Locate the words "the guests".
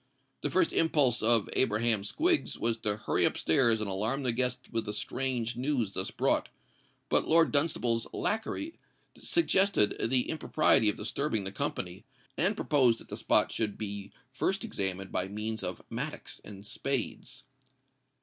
4.23-4.67